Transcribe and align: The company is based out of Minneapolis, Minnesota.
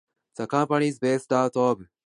The 0.37 0.47
company 0.47 0.87
is 0.87 0.97
based 0.97 1.31
out 1.31 1.49
of 1.49 1.53
Minneapolis, 1.57 1.75
Minnesota. 1.79 1.89